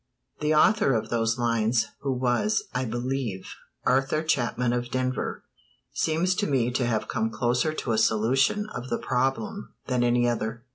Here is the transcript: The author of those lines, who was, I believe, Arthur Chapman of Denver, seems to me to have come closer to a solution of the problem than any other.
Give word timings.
The 0.39 0.55
author 0.55 0.93
of 0.95 1.09
those 1.09 1.37
lines, 1.37 1.85
who 1.99 2.11
was, 2.11 2.63
I 2.73 2.85
believe, 2.85 3.45
Arthur 3.85 4.23
Chapman 4.23 4.73
of 4.73 4.89
Denver, 4.89 5.43
seems 5.93 6.33
to 6.37 6.47
me 6.47 6.71
to 6.71 6.87
have 6.87 7.07
come 7.07 7.29
closer 7.29 7.71
to 7.75 7.91
a 7.91 7.99
solution 7.99 8.67
of 8.73 8.89
the 8.89 8.97
problem 8.97 9.75
than 9.85 10.03
any 10.03 10.27
other. 10.27 10.65